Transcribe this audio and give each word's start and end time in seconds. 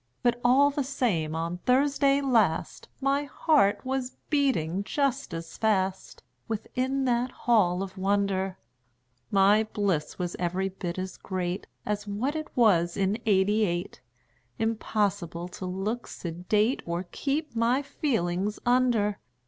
But 0.23 0.41
all 0.43 0.71
the 0.71 0.83
same 0.83 1.35
on 1.35 1.59
Thursday 1.59 2.21
last 2.21 2.89
My 3.01 3.25
heart 3.25 3.85
was 3.85 4.17
beating 4.31 4.83
just 4.83 5.31
as 5.31 5.57
fast 5.59 6.23
Within 6.47 7.05
that 7.05 7.29
Hall 7.29 7.83
of 7.83 7.99
Wonder; 7.99 8.57
My 9.29 9.61
bliss 9.63 10.17
was 10.17 10.35
every 10.39 10.69
bit 10.69 10.97
as 10.97 11.17
great 11.17 11.67
As 11.85 12.07
what 12.07 12.35
it 12.35 12.47
was 12.57 12.97
in 12.97 13.19
'88 13.27 14.01
Impossible 14.57 15.47
to 15.49 15.67
look 15.67 16.07
sedate 16.07 16.81
Or 16.87 17.03
keep 17.11 17.55
my 17.55 17.83
feelings 17.83 18.57
under. 18.65 19.19